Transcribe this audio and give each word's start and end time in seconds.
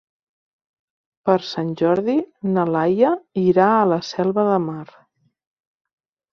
Per 1.29 1.35
Sant 1.49 1.69
Jordi 1.83 2.17
na 2.57 2.65
Laia 2.77 3.13
irà 3.45 3.71
a 3.77 3.87
la 3.93 4.03
Selva 4.11 4.49
de 4.51 4.59
Mar. 4.67 4.85